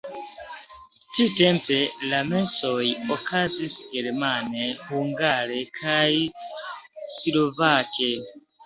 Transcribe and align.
Tiutempe 1.17 1.77
le 2.13 2.21
mesoj 2.31 2.87
okazis 3.17 3.77
germane, 3.93 4.67
hungare 4.91 5.63
kaj 5.81 6.05
slovake. 7.21 8.15